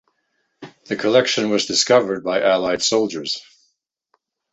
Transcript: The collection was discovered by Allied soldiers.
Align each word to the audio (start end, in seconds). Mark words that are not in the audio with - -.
The 0.85 0.95
collection 0.95 1.51
was 1.51 1.67
discovered 1.67 2.23
by 2.23 2.41
Allied 2.41 2.81
soldiers. 2.81 3.39